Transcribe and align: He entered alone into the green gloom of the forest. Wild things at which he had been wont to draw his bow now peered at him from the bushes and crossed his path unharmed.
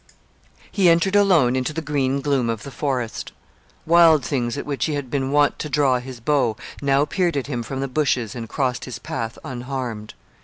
He 0.71 0.89
entered 0.89 1.15
alone 1.15 1.55
into 1.55 1.73
the 1.73 1.79
green 1.83 2.21
gloom 2.21 2.49
of 2.49 2.63
the 2.63 2.71
forest. 2.71 3.33
Wild 3.85 4.25
things 4.25 4.57
at 4.57 4.65
which 4.65 4.85
he 4.85 4.95
had 4.95 5.11
been 5.11 5.31
wont 5.31 5.59
to 5.59 5.69
draw 5.69 5.99
his 5.99 6.19
bow 6.19 6.57
now 6.81 7.05
peered 7.05 7.37
at 7.37 7.45
him 7.45 7.61
from 7.61 7.81
the 7.81 7.87
bushes 7.87 8.33
and 8.33 8.49
crossed 8.49 8.85
his 8.85 8.97
path 8.97 9.37
unharmed. 9.43 10.15